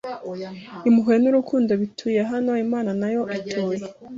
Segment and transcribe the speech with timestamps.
[0.87, 3.83] Impuhwe nurukundo bituye Hano Imana nayo ituye